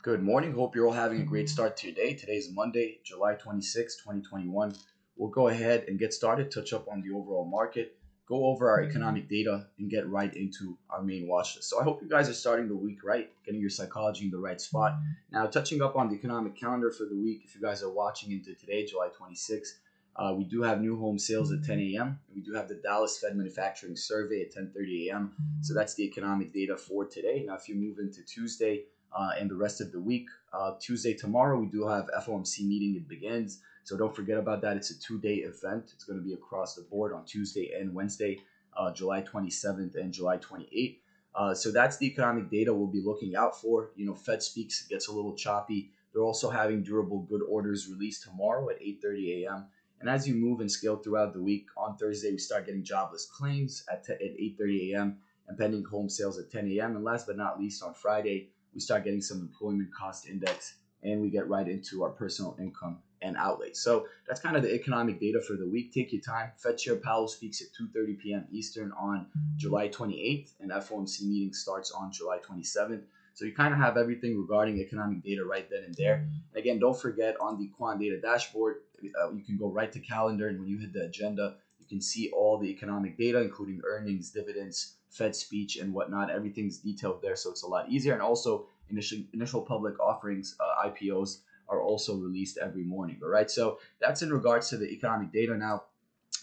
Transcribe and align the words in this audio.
Good 0.00 0.22
morning. 0.22 0.52
Hope 0.52 0.76
you're 0.76 0.86
all 0.86 0.92
having 0.92 1.22
a 1.22 1.24
great 1.24 1.46
mm-hmm. 1.46 1.54
start 1.54 1.76
to 1.78 1.88
your 1.88 1.96
day. 1.96 2.14
Today 2.14 2.36
is 2.36 2.52
Monday, 2.52 3.00
July 3.02 3.34
26, 3.34 3.96
2021. 3.96 4.72
We'll 5.16 5.28
go 5.28 5.48
ahead 5.48 5.86
and 5.88 5.98
get 5.98 6.14
started, 6.14 6.52
touch 6.52 6.72
up 6.72 6.86
on 6.86 7.02
the 7.02 7.12
overall 7.12 7.44
market, 7.44 7.96
go 8.28 8.46
over 8.46 8.70
our 8.70 8.78
mm-hmm. 8.78 8.90
economic 8.90 9.28
data, 9.28 9.66
and 9.76 9.90
get 9.90 10.08
right 10.08 10.32
into 10.36 10.78
our 10.88 11.02
main 11.02 11.26
watch 11.26 11.56
list. 11.56 11.68
So 11.68 11.80
I 11.80 11.82
hope 11.82 12.00
you 12.00 12.08
guys 12.08 12.28
are 12.28 12.34
starting 12.34 12.68
the 12.68 12.76
week 12.76 13.02
right, 13.02 13.28
getting 13.44 13.60
your 13.60 13.70
psychology 13.70 14.26
in 14.26 14.30
the 14.30 14.38
right 14.38 14.60
spot. 14.60 14.92
Mm-hmm. 14.92 15.36
Now, 15.36 15.46
touching 15.46 15.82
up 15.82 15.96
on 15.96 16.08
the 16.08 16.14
economic 16.14 16.54
calendar 16.54 16.92
for 16.92 17.04
the 17.04 17.16
week, 17.16 17.42
if 17.44 17.56
you 17.56 17.60
guys 17.60 17.82
are 17.82 17.92
watching 17.92 18.30
into 18.30 18.54
today, 18.54 18.86
July 18.86 19.08
26, 19.08 19.80
uh, 20.14 20.32
we 20.32 20.44
do 20.44 20.62
have 20.62 20.80
new 20.80 20.96
home 20.96 21.18
sales 21.18 21.50
at 21.50 21.64
10 21.64 21.80
a.m. 21.80 22.20
We 22.32 22.40
do 22.40 22.52
have 22.54 22.68
the 22.68 22.76
Dallas 22.76 23.18
Fed 23.18 23.36
Manufacturing 23.36 23.96
Survey 23.96 24.42
at 24.42 24.54
10:30 24.54 25.08
a.m. 25.08 25.32
So 25.60 25.74
that's 25.74 25.94
the 25.94 26.04
economic 26.04 26.52
data 26.52 26.76
for 26.76 27.04
today. 27.04 27.42
Now, 27.44 27.56
if 27.56 27.68
you 27.68 27.74
move 27.74 27.98
into 27.98 28.22
Tuesday, 28.22 28.84
uh, 29.12 29.30
and 29.38 29.50
the 29.50 29.56
rest 29.56 29.80
of 29.80 29.92
the 29.92 30.00
week. 30.00 30.28
Uh, 30.52 30.72
Tuesday, 30.80 31.14
tomorrow, 31.14 31.58
we 31.58 31.66
do 31.66 31.86
have 31.86 32.08
FOMC 32.24 32.66
meeting. 32.66 32.96
It 32.96 33.08
begins. 33.08 33.60
So 33.84 33.96
don't 33.96 34.14
forget 34.14 34.38
about 34.38 34.60
that. 34.62 34.76
It's 34.76 34.90
a 34.90 35.00
two 35.00 35.18
day 35.18 35.36
event. 35.36 35.92
It's 35.94 36.04
going 36.04 36.18
to 36.18 36.24
be 36.24 36.34
across 36.34 36.74
the 36.74 36.82
board 36.82 37.12
on 37.12 37.24
Tuesday 37.24 37.72
and 37.78 37.94
Wednesday, 37.94 38.40
uh, 38.76 38.92
July 38.92 39.22
27th 39.22 39.94
and 39.96 40.12
July 40.12 40.38
28th. 40.38 40.98
Uh, 41.34 41.54
so 41.54 41.70
that's 41.70 41.98
the 41.98 42.06
economic 42.06 42.50
data 42.50 42.74
we'll 42.74 42.86
be 42.86 43.00
looking 43.00 43.36
out 43.36 43.60
for. 43.60 43.90
You 43.96 44.06
know, 44.06 44.14
Fed 44.14 44.42
speaks 44.42 44.86
gets 44.86 45.08
a 45.08 45.12
little 45.12 45.34
choppy. 45.34 45.90
They're 46.12 46.22
also 46.22 46.50
having 46.50 46.82
durable 46.82 47.20
good 47.20 47.42
orders 47.48 47.88
released 47.88 48.24
tomorrow 48.24 48.68
at 48.70 48.80
8:30 48.80 49.44
a.m. 49.44 49.66
And 50.00 50.08
as 50.08 50.28
you 50.28 50.34
move 50.34 50.60
and 50.60 50.70
scale 50.70 50.96
throughout 50.96 51.32
the 51.32 51.42
week, 51.42 51.66
on 51.76 51.96
Thursday 51.96 52.30
we 52.30 52.38
start 52.38 52.66
getting 52.66 52.84
jobless 52.84 53.26
claims 53.26 53.84
at, 53.90 54.04
t- 54.04 54.12
at 54.12 54.20
8:30 54.20 54.92
a.m. 54.92 55.18
and 55.46 55.58
pending 55.58 55.84
home 55.84 56.08
sales 56.08 56.38
at 56.38 56.50
10 56.50 56.68
a.m. 56.72 56.96
And 56.96 57.04
last 57.04 57.26
but 57.26 57.36
not 57.36 57.58
least, 57.58 57.82
on 57.82 57.94
Friday 57.94 58.50
we 58.74 58.80
start 58.80 59.04
getting 59.04 59.20
some 59.20 59.40
employment 59.40 59.88
cost 59.94 60.28
index 60.28 60.74
and 61.02 61.20
we 61.20 61.30
get 61.30 61.48
right 61.48 61.68
into 61.68 62.02
our 62.02 62.10
personal 62.10 62.56
income 62.60 62.98
and 63.22 63.36
outlay. 63.36 63.72
So 63.72 64.06
that's 64.26 64.40
kind 64.40 64.56
of 64.56 64.62
the 64.62 64.72
economic 64.74 65.20
data 65.20 65.40
for 65.40 65.54
the 65.54 65.68
week. 65.68 65.92
Take 65.92 66.12
your 66.12 66.22
time. 66.22 66.52
Fed 66.56 66.78
Chair 66.78 66.96
Powell 66.96 67.28
speaks 67.28 67.60
at 67.60 67.68
2:30 67.80 68.18
p.m. 68.18 68.46
Eastern 68.52 68.92
on 68.92 69.26
July 69.56 69.88
28th, 69.88 70.52
and 70.60 70.70
FOMC 70.70 71.22
meeting 71.22 71.52
starts 71.52 71.90
on 71.90 72.12
July 72.12 72.38
27th. 72.38 73.02
So 73.34 73.44
you 73.44 73.54
kind 73.54 73.72
of 73.72 73.78
have 73.78 73.96
everything 73.96 74.36
regarding 74.36 74.78
economic 74.78 75.22
data 75.22 75.44
right 75.44 75.68
then 75.70 75.84
and 75.84 75.94
there. 75.94 76.28
again, 76.56 76.80
don't 76.80 77.00
forget 77.00 77.36
on 77.40 77.56
the 77.56 77.68
quant 77.68 78.00
data 78.00 78.20
dashboard, 78.20 78.78
uh, 79.20 79.30
you 79.30 79.44
can 79.44 79.56
go 79.56 79.70
right 79.70 79.92
to 79.92 80.00
calendar, 80.00 80.48
and 80.48 80.58
when 80.58 80.68
you 80.68 80.78
hit 80.78 80.92
the 80.92 81.04
agenda, 81.04 81.56
you 81.78 81.86
can 81.86 82.00
see 82.00 82.30
all 82.30 82.58
the 82.58 82.68
economic 82.68 83.16
data, 83.16 83.40
including 83.40 83.80
earnings, 83.86 84.30
dividends, 84.30 84.96
Fed 85.10 85.34
speech 85.34 85.76
and 85.76 85.92
whatnot. 85.92 86.30
Everything's 86.30 86.78
detailed 86.78 87.22
there, 87.22 87.36
so 87.36 87.50
it's 87.50 87.62
a 87.62 87.66
lot 87.66 87.88
easier. 87.88 88.12
And 88.12 88.22
also, 88.22 88.66
initial 88.90 89.18
initial 89.32 89.62
public 89.62 89.98
offerings, 90.00 90.56
uh, 90.60 90.88
IPOs, 90.88 91.38
are 91.68 91.82
also 91.82 92.16
released 92.16 92.58
every 92.58 92.84
morning. 92.84 93.18
All 93.22 93.28
right, 93.28 93.50
so 93.50 93.78
that's 94.00 94.22
in 94.22 94.32
regards 94.32 94.68
to 94.70 94.76
the 94.76 94.88
economic 94.90 95.32
data. 95.32 95.56
Now, 95.56 95.84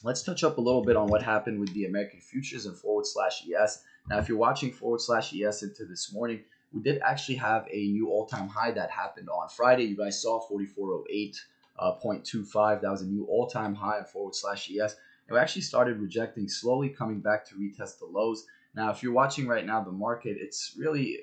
let's 0.03 0.23
touch 0.23 0.43
up 0.43 0.57
a 0.57 0.61
little 0.61 0.83
bit 0.83 0.95
on 0.95 1.07
what 1.07 1.23
happened 1.23 1.59
with 1.59 1.73
the 1.73 1.85
American 1.85 2.19
futures 2.19 2.65
and 2.65 2.77
forward 2.77 3.05
slash 3.05 3.43
ES. 3.47 3.83
Now, 4.09 4.19
if 4.19 4.29
you're 4.29 4.37
watching 4.37 4.71
forward 4.71 5.01
slash 5.01 5.33
ES 5.33 5.63
into 5.63 5.85
this 5.85 6.13
morning, 6.13 6.41
we 6.71 6.81
did 6.81 7.01
actually 7.01 7.35
have 7.35 7.67
a 7.71 7.87
new 7.87 8.09
all-time 8.09 8.47
high 8.47 8.71
that 8.71 8.91
happened 8.91 9.29
on 9.29 9.49
Friday. 9.49 9.85
You 9.85 9.97
guys 9.97 10.21
saw 10.21 10.41
4408.25. 10.47 11.35
Uh, 11.79 12.75
that 12.81 12.91
was 12.91 13.01
a 13.01 13.07
new 13.07 13.25
all-time 13.25 13.73
high 13.73 13.99
on 13.99 14.05
forward 14.05 14.35
slash 14.35 14.69
ES. 14.69 14.95
And 15.27 15.35
we 15.35 15.39
actually 15.39 15.63
started 15.63 15.99
rejecting 15.99 16.47
slowly, 16.47 16.89
coming 16.89 17.19
back 17.19 17.47
to 17.47 17.55
retest 17.55 17.99
the 17.99 18.05
lows. 18.05 18.45
Now, 18.75 18.91
if 18.91 19.01
you're 19.01 19.13
watching 19.13 19.47
right 19.47 19.65
now 19.65 19.81
the 19.81 19.91
market, 19.91 20.37
it's 20.39 20.75
really 20.77 21.19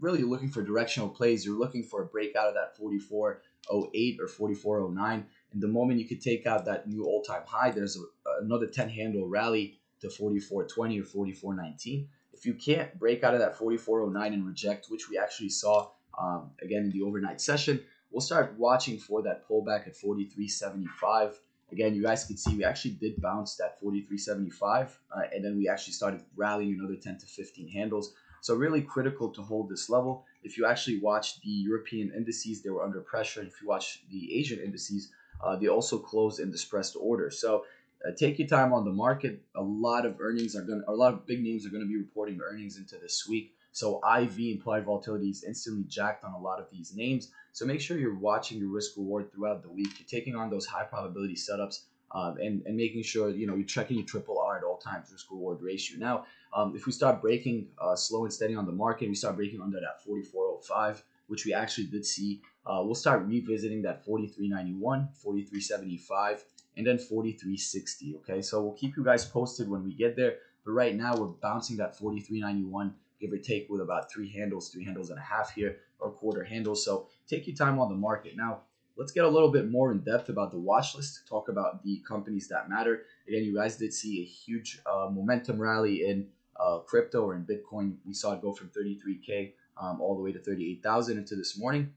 really 0.00 0.22
looking 0.22 0.50
for 0.50 0.62
directional 0.62 1.08
plays. 1.08 1.44
You're 1.44 1.58
looking 1.58 1.82
for 1.82 2.02
a 2.02 2.06
breakout 2.06 2.48
of 2.48 2.54
that 2.54 2.76
4408 2.76 4.18
or 4.20 4.28
4409. 4.28 5.26
And 5.52 5.62
the 5.62 5.68
moment 5.68 6.00
you 6.00 6.06
could 6.06 6.20
take 6.20 6.46
out 6.46 6.64
that 6.66 6.88
new 6.88 7.04
all-time 7.04 7.42
high, 7.46 7.70
there's 7.70 7.96
a, 7.96 8.42
another 8.42 8.66
10 8.66 8.88
handle 8.88 9.28
rally 9.28 9.78
to 10.00 10.10
4420 10.10 11.00
or 11.00 11.04
4419. 11.04 12.08
If 12.32 12.46
you 12.46 12.54
can't 12.54 12.96
break 12.98 13.24
out 13.24 13.34
of 13.34 13.40
that 13.40 13.58
4409 13.58 14.32
and 14.32 14.46
reject, 14.46 14.86
which 14.88 15.08
we 15.08 15.18
actually 15.18 15.48
saw 15.48 15.90
um, 16.18 16.50
again 16.62 16.82
in 16.82 16.90
the 16.90 17.02
overnight 17.02 17.40
session, 17.40 17.80
we'll 18.10 18.20
start 18.20 18.54
watching 18.58 18.98
for 18.98 19.22
that 19.22 19.48
pullback 19.48 19.86
at 19.86 19.96
4375 19.96 21.40
Again, 21.70 21.94
you 21.94 22.02
guys 22.02 22.24
can 22.24 22.36
see 22.36 22.56
we 22.56 22.64
actually 22.64 22.92
did 22.92 23.20
bounce 23.20 23.56
that 23.56 23.80
43.75, 23.82 24.88
uh, 25.14 25.20
and 25.32 25.44
then 25.44 25.56
we 25.56 25.68
actually 25.68 25.92
started 25.92 26.22
rallying 26.36 26.78
another 26.78 26.96
10 26.96 27.18
to 27.18 27.26
15 27.26 27.68
handles. 27.68 28.14
So 28.40 28.54
really 28.54 28.82
critical 28.82 29.30
to 29.30 29.42
hold 29.42 29.68
this 29.68 29.90
level. 29.90 30.24
If 30.42 30.56
you 30.56 30.66
actually 30.66 31.00
watch 31.00 31.40
the 31.40 31.50
European 31.50 32.12
indices, 32.16 32.62
they 32.62 32.70
were 32.70 32.84
under 32.84 33.00
pressure. 33.00 33.40
And 33.40 33.48
if 33.48 33.60
you 33.60 33.68
watch 33.68 34.02
the 34.10 34.38
Asian 34.38 34.60
indices, 34.60 35.10
uh, 35.42 35.56
they 35.56 35.68
also 35.68 35.98
closed 35.98 36.40
in 36.40 36.50
distressed 36.50 36.96
order. 36.98 37.30
So 37.30 37.64
uh, 38.06 38.12
take 38.16 38.38
your 38.38 38.48
time 38.48 38.72
on 38.72 38.84
the 38.84 38.92
market. 38.92 39.42
A 39.56 39.62
lot 39.62 40.06
of 40.06 40.20
earnings 40.20 40.54
are 40.56 40.62
going, 40.62 40.82
a 40.86 40.92
lot 40.92 41.12
of 41.12 41.26
big 41.26 41.42
names 41.42 41.66
are 41.66 41.70
going 41.70 41.82
to 41.82 41.88
be 41.88 41.96
reporting 41.96 42.40
earnings 42.42 42.78
into 42.78 42.96
this 42.96 43.26
week. 43.28 43.54
So 43.78 44.00
IV 44.02 44.40
implied 44.40 44.84
volatility 44.86 45.28
is 45.28 45.44
instantly 45.44 45.84
jacked 45.84 46.24
on 46.24 46.32
a 46.32 46.38
lot 46.38 46.58
of 46.58 46.66
these 46.68 46.96
names. 46.96 47.30
So 47.52 47.64
make 47.64 47.80
sure 47.80 47.96
you're 47.96 48.18
watching 48.18 48.58
your 48.58 48.70
risk 48.70 48.96
reward 48.96 49.30
throughout 49.30 49.62
the 49.62 49.70
week. 49.70 50.00
You're 50.00 50.08
taking 50.08 50.34
on 50.34 50.50
those 50.50 50.66
high 50.66 50.82
probability 50.82 51.36
setups 51.36 51.82
um, 52.10 52.38
and, 52.38 52.60
and 52.66 52.76
making 52.76 53.04
sure 53.04 53.30
you 53.30 53.46
know 53.46 53.54
you're 53.54 53.64
checking 53.64 53.96
your 53.96 54.04
triple 54.04 54.40
R 54.40 54.58
at 54.58 54.64
all 54.64 54.78
times, 54.78 55.12
risk 55.12 55.30
reward 55.30 55.62
ratio. 55.62 55.96
Now, 55.96 56.26
um, 56.52 56.74
if 56.74 56.86
we 56.86 56.92
start 56.92 57.22
breaking 57.22 57.68
uh, 57.80 57.94
slow 57.94 58.24
and 58.24 58.32
steady 58.32 58.56
on 58.56 58.66
the 58.66 58.72
market, 58.72 59.08
we 59.10 59.14
start 59.14 59.36
breaking 59.36 59.60
under 59.60 59.78
that 59.78 60.02
4405, 60.04 61.04
which 61.28 61.44
we 61.46 61.54
actually 61.54 61.86
did 61.86 62.04
see. 62.04 62.42
Uh, 62.66 62.82
we'll 62.82 62.96
start 62.96 63.26
revisiting 63.26 63.82
that 63.82 64.04
4391, 64.04 65.08
4375, 65.22 66.44
and 66.76 66.84
then 66.84 66.98
4360. 66.98 68.16
Okay, 68.16 68.42
so 68.42 68.60
we'll 68.60 68.72
keep 68.72 68.96
you 68.96 69.04
guys 69.04 69.24
posted 69.24 69.68
when 69.70 69.84
we 69.84 69.94
get 69.94 70.16
there. 70.16 70.38
But 70.64 70.72
right 70.72 70.96
now, 70.96 71.16
we're 71.16 71.28
bouncing 71.28 71.76
that 71.76 71.96
4391 71.96 72.92
give 73.20 73.32
or 73.32 73.38
take, 73.38 73.68
with 73.68 73.80
about 73.80 74.10
three 74.10 74.30
handles, 74.30 74.70
three 74.70 74.84
handles 74.84 75.10
and 75.10 75.18
a 75.18 75.22
half 75.22 75.52
here, 75.52 75.78
or 75.98 76.10
quarter 76.10 76.44
handles. 76.44 76.84
So 76.84 77.08
take 77.28 77.46
your 77.46 77.56
time 77.56 77.78
on 77.78 77.88
the 77.88 77.94
market. 77.94 78.36
Now, 78.36 78.60
let's 78.96 79.12
get 79.12 79.24
a 79.24 79.28
little 79.28 79.50
bit 79.50 79.70
more 79.70 79.92
in 79.92 80.00
depth 80.00 80.28
about 80.28 80.50
the 80.50 80.58
watch 80.58 80.94
list, 80.94 81.26
talk 81.28 81.48
about 81.48 81.82
the 81.82 82.02
companies 82.06 82.48
that 82.48 82.68
matter. 82.68 83.04
Again, 83.26 83.44
you 83.44 83.54
guys 83.54 83.76
did 83.76 83.92
see 83.92 84.20
a 84.20 84.24
huge 84.24 84.80
uh, 84.86 85.08
momentum 85.10 85.60
rally 85.60 86.08
in 86.08 86.26
uh, 86.58 86.78
crypto 86.78 87.22
or 87.22 87.34
in 87.34 87.44
Bitcoin. 87.44 87.96
We 88.04 88.12
saw 88.12 88.32
it 88.32 88.42
go 88.42 88.52
from 88.52 88.70
33K 88.70 89.52
um, 89.80 90.00
all 90.00 90.16
the 90.16 90.22
way 90.22 90.32
to 90.32 90.38
38,000 90.40 91.18
into 91.18 91.36
this 91.36 91.58
morning. 91.58 91.92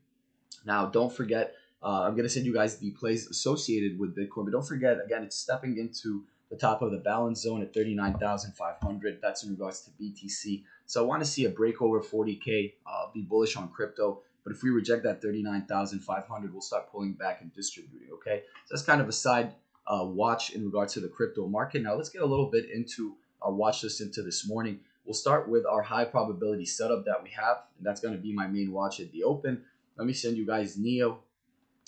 Now, 0.66 0.86
don't 0.86 1.12
forget, 1.12 1.56
uh, 1.82 2.04
I'm 2.04 2.12
going 2.12 2.24
to 2.24 2.30
send 2.30 2.46
you 2.46 2.54
guys 2.54 2.78
the 2.78 2.92
plays 2.92 3.28
associated 3.28 3.98
with 3.98 4.16
Bitcoin, 4.16 4.46
but 4.46 4.52
don't 4.52 4.68
forget, 4.68 4.98
again, 5.04 5.24
it's 5.24 5.36
stepping 5.36 5.78
into 5.78 6.24
the 6.52 6.58
top 6.58 6.82
of 6.82 6.92
the 6.92 6.98
balance 6.98 7.42
zone 7.42 7.62
at 7.62 7.74
39,500. 7.74 9.20
That's 9.22 9.44
in 9.44 9.52
regards 9.52 9.82
to 9.82 9.92
BTC. 9.92 10.64
So 10.86 11.02
I 11.02 11.08
want 11.08 11.24
to 11.24 11.28
see 11.28 11.46
a 11.46 11.50
break 11.50 11.82
over 11.82 12.02
40K, 12.02 12.74
uh, 12.86 13.06
be 13.14 13.22
bullish 13.22 13.56
on 13.56 13.70
crypto. 13.70 14.22
But 14.44 14.54
if 14.54 14.62
we 14.62 14.70
reject 14.70 15.04
that 15.04 15.22
39,500, 15.22 16.52
we'll 16.52 16.62
start 16.62 16.92
pulling 16.92 17.14
back 17.14 17.42
and 17.42 17.54
distributing. 17.54 18.10
Okay. 18.14 18.44
So 18.66 18.76
that's 18.76 18.84
kind 18.84 19.00
of 19.00 19.08
a 19.08 19.14
side 19.14 19.54
uh, 19.88 20.04
watch 20.04 20.52
in 20.52 20.66
regards 20.66 20.94
to 20.94 21.00
the 21.00 21.08
crypto 21.08 21.48
market. 21.48 21.84
Now 21.84 21.96
let's 21.96 22.10
get 22.10 22.22
a 22.22 22.26
little 22.26 22.48
bit 22.48 22.70
into 22.70 23.16
our 23.42 23.52
watch 23.52 23.84
list 23.84 24.02
into 24.02 24.22
this 24.22 24.48
morning. 24.48 24.80
We'll 25.06 25.14
start 25.14 25.50
with 25.50 25.66
our 25.66 25.82
high 25.82 26.06
probability 26.06 26.66
setup 26.66 27.06
that 27.06 27.24
we 27.24 27.30
have, 27.32 27.64
and 27.78 27.86
that's 27.86 28.02
going 28.02 28.14
to 28.14 28.20
be 28.20 28.34
my 28.34 28.48
main 28.48 28.72
watch 28.72 29.00
at 29.00 29.12
the 29.12 29.24
open. 29.24 29.64
Let 29.98 30.06
me 30.06 30.14
send 30.14 30.38
you 30.38 30.46
guys 30.46 30.78
NIO. 30.78 31.18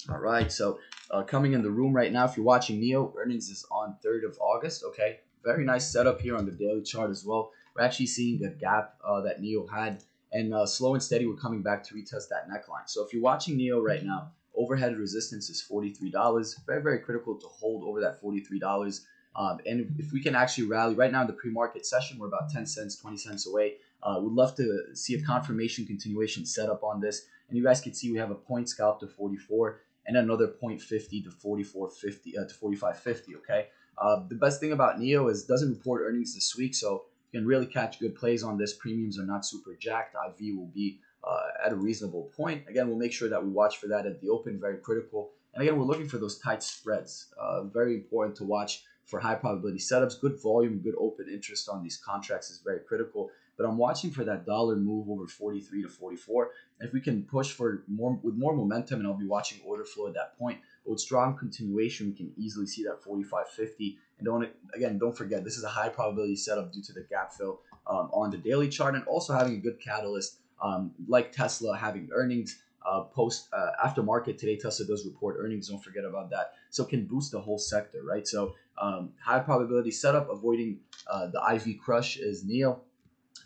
All 0.10 0.18
right, 0.18 0.52
so 0.52 0.80
uh, 1.12 1.24
coming 1.24 1.54
in 1.54 1.62
the 1.62 1.72
room 1.72 1.94
right 1.94 2.12
now, 2.12 2.26
if 2.26 2.36
you're 2.36 2.46
watching 2.46 2.82
NIO, 2.82 3.14
earnings 3.16 3.50
is 3.50 3.66
on 3.72 3.96
3rd 4.06 4.26
of 4.26 4.38
August. 4.42 4.84
Okay, 4.84 5.20
very 5.46 5.64
nice 5.64 5.90
setup 5.90 6.20
here 6.20 6.36
on 6.36 6.46
the 6.46 6.52
daily 6.52 6.82
chart 6.82 7.10
as 7.10 7.24
well. 7.24 7.52
We're 7.74 7.84
actually 7.84 8.08
seeing 8.08 8.44
a 8.44 8.50
gap 8.50 8.96
uh, 9.02 9.22
that 9.22 9.42
NIO 9.42 9.70
had, 9.72 10.04
and 10.34 10.54
uh, 10.54 10.66
slow 10.66 10.94
and 10.94 11.02
steady, 11.02 11.26
we're 11.26 11.38
coming 11.38 11.62
back 11.62 11.84
to 11.86 11.96
retest 11.96 12.28
that 12.32 12.50
neckline. 12.50 12.88
So 12.88 13.06
if 13.06 13.14
you're 13.14 13.22
watching 13.22 13.58
NIO 13.58 13.82
right 13.82 14.04
now, 14.04 14.32
overhead 14.56 14.98
resistance 14.98 15.50
is 15.50 15.66
$43. 15.72 16.66
Very, 16.66 16.82
very 16.82 17.00
critical 17.00 17.36
to 17.36 17.48
hold 17.48 17.84
over 17.84 18.02
that 18.02 18.22
$43. 18.22 19.00
Um, 19.38 19.60
and 19.66 19.96
if 19.98 20.12
we 20.12 20.22
can 20.22 20.36
actually 20.36 20.68
rally 20.68 20.96
right 20.96 21.14
now 21.14 21.22
in 21.22 21.28
the 21.28 21.34
pre-market 21.34 21.86
session, 21.86 22.20
we're 22.20 22.28
about 22.28 22.52
10 22.52 22.66
cents, 22.66 22.98
20 22.98 23.18
cents 23.18 23.48
away. 23.48 23.76
Uh, 24.04 24.20
we'd 24.22 24.34
love 24.34 24.54
to 24.58 24.94
see 24.96 25.16
a 25.16 25.22
confirmation 25.22 25.86
continuation 25.86 26.46
setup 26.46 26.84
on 26.84 27.00
this. 27.00 27.26
And 27.48 27.58
you 27.58 27.64
guys 27.64 27.80
can 27.80 27.94
see 27.94 28.12
we 28.12 28.18
have 28.18 28.32
a 28.32 28.36
point 28.36 28.68
scalp 28.68 29.00
to 29.00 29.08
44 29.08 29.80
and 30.06 30.18
another 30.18 30.48
0.50 30.48 31.24
to 31.24 31.30
44.50 31.30 32.40
uh, 32.40 32.48
to 32.48 32.56
45.50. 32.56 33.36
Okay. 33.38 33.68
Uh, 33.98 34.22
the 34.28 34.36
best 34.36 34.60
thing 34.60 34.72
about 34.72 35.00
NIO 35.00 35.30
is 35.32 35.44
doesn't 35.46 35.70
report 35.70 36.02
earnings 36.04 36.34
this 36.34 36.56
week, 36.56 36.76
so 36.76 37.06
you 37.32 37.40
can 37.40 37.48
really 37.48 37.66
catch 37.66 38.00
good 38.00 38.16
plays 38.16 38.44
on 38.44 38.58
this. 38.58 38.74
Premiums 38.74 39.20
are 39.20 39.26
not 39.26 39.46
super 39.46 39.76
jacked. 39.80 40.16
IV 40.16 40.56
will 40.58 40.72
be 40.74 41.00
uh, 41.24 41.66
at 41.66 41.72
a 41.72 41.76
reasonable 41.76 42.32
point. 42.36 42.64
Again, 42.68 42.88
we'll 42.88 42.98
make 42.98 43.14
sure 43.14 43.30
that 43.30 43.44
we 43.44 43.50
watch 43.50 43.78
for 43.78 43.88
that 43.88 44.06
at 44.06 44.20
the 44.20 44.30
open, 44.30 44.60
very 44.60 44.78
critical. 44.78 45.32
And 45.54 45.62
again, 45.62 45.78
we're 45.78 45.86
looking 45.86 46.08
for 46.08 46.18
those 46.18 46.40
tight 46.40 46.64
spreads. 46.64 47.34
Uh, 47.40 47.64
very 47.64 47.94
important 47.96 48.36
to 48.38 48.44
watch 48.44 48.84
for 49.06 49.20
high 49.20 49.36
probability 49.36 49.80
setups. 49.80 50.20
Good 50.20 50.42
volume, 50.42 50.80
good 50.80 50.96
open 51.00 51.28
interest 51.32 51.70
on 51.70 51.84
these 51.84 51.98
contracts 51.98 52.50
is 52.50 52.60
very 52.60 52.80
critical. 52.80 53.30
But 53.58 53.66
I'm 53.66 53.78
watching 53.78 54.12
for 54.12 54.24
that 54.24 54.46
dollar 54.46 54.76
move 54.76 55.10
over 55.10 55.28
43 55.28 55.84
to 55.84 55.90
44. 55.90 56.52
If 56.80 56.94
we 56.94 57.02
can 57.02 57.24
push 57.24 57.52
for 57.52 57.84
more 57.88 58.20
with 58.24 58.36
more 58.36 58.56
momentum, 58.56 59.00
and 59.00 59.08
I'll 59.08 59.14
be 59.14 59.26
watching 59.26 59.60
order 59.66 59.86
flow 59.86 60.08
at 60.08 60.14
that 60.16 60.38
point. 60.38 60.60
But 60.84 60.92
with 60.92 61.00
strong 61.00 61.38
continuation, 61.38 62.08
we 62.08 62.14
can 62.14 62.32
easily 62.38 62.66
see 62.66 62.84
that 62.84 63.02
45.50. 63.04 63.98
And 64.18 64.26
don't 64.26 64.50
again, 64.74 64.98
don't 64.98 65.16
forget 65.16 65.44
this 65.44 65.58
is 65.58 65.64
a 65.64 65.70
high 65.70 65.90
probability 65.90 66.36
setup 66.36 66.74
due 66.74 66.82
to 66.82 66.94
the 66.94 67.06
gap 67.10 67.34
fill 67.34 67.62
um, 67.88 68.10
on 68.12 68.32
the 68.32 68.38
daily 68.38 68.70
chart, 68.70 68.96
and 68.96 69.06
also 69.06 69.34
having 69.34 69.54
a 69.54 69.60
good 69.60 69.80
catalyst 69.80 70.40
um, 70.62 70.92
like 71.08 71.32
Tesla 71.32 71.78
having 71.78 72.10
earnings. 72.14 72.60
Uh, 72.86 73.04
post 73.04 73.48
uh, 73.54 73.72
after 73.82 74.04
market 74.04 74.38
today, 74.38 74.58
Tesla 74.58 74.86
does 74.86 75.06
report 75.06 75.38
earnings. 75.40 75.70
Don't 75.70 75.82
forget 75.82 76.04
about 76.04 76.30
that. 76.32 76.56
So 76.70 76.84
can 76.84 77.06
boost 77.06 77.32
the 77.32 77.40
whole 77.40 77.58
sector, 77.58 78.00
right? 78.04 78.28
So 78.28 78.56
um, 78.78 79.12
high 79.24 79.40
probability 79.40 79.92
setup, 79.92 80.30
avoiding 80.30 80.80
uh, 81.10 81.28
the 81.28 81.42
IV 81.56 81.80
crush 81.80 82.18
is 82.18 82.44
NIO. 82.44 82.82